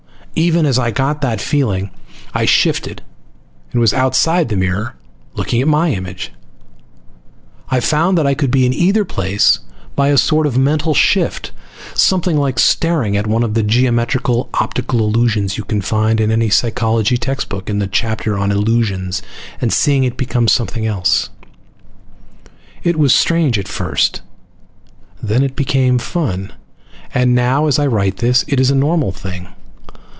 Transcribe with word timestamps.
Even 0.33 0.65
as 0.65 0.79
I 0.79 0.91
got 0.91 1.19
that 1.19 1.41
feeling 1.41 1.91
I 2.33 2.45
shifted 2.45 3.01
and 3.73 3.81
was 3.81 3.93
outside 3.93 4.47
the 4.47 4.55
mirror 4.55 4.95
looking 5.33 5.61
at 5.61 5.67
my 5.67 5.91
image. 5.91 6.31
I 7.69 7.81
found 7.81 8.17
that 8.17 8.25
I 8.25 8.33
could 8.33 8.49
be 8.49 8.65
in 8.65 8.71
either 8.71 9.03
place 9.03 9.59
by 9.93 10.07
a 10.07 10.17
sort 10.17 10.47
of 10.47 10.57
mental 10.57 10.93
shift, 10.93 11.51
something 11.93 12.37
like 12.37 12.59
staring 12.59 13.17
at 13.17 13.27
one 13.27 13.43
of 13.43 13.55
the 13.55 13.61
geometrical 13.61 14.47
optical 14.53 15.01
illusions 15.01 15.57
you 15.57 15.65
can 15.65 15.81
find 15.81 16.21
in 16.21 16.31
any 16.31 16.49
psychology 16.49 17.17
textbook 17.17 17.69
in 17.69 17.79
the 17.79 17.85
chapter 17.87 18.37
on 18.37 18.53
illusions, 18.53 19.21
and 19.59 19.73
seeing 19.73 20.05
it 20.05 20.15
become 20.15 20.47
something 20.47 20.87
else. 20.87 21.29
It 22.83 22.97
was 22.97 23.13
strange 23.13 23.59
at 23.59 23.67
first, 23.67 24.21
then 25.21 25.43
it 25.43 25.57
became 25.57 25.99
fun, 25.99 26.53
and 27.13 27.35
now, 27.35 27.67
as 27.67 27.77
I 27.77 27.85
write 27.85 28.17
this, 28.17 28.45
it 28.47 28.61
is 28.61 28.71
a 28.71 28.75
normal 28.75 29.11
thing. 29.11 29.49